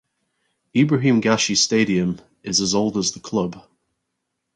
Ibrahim 0.75 1.21
Gashi 1.21 1.55
stadium 1.55 2.19
is 2.41 2.59
as 2.59 2.73
old 2.73 2.97
as 2.97 3.11
the 3.11 3.19
club. 3.19 3.63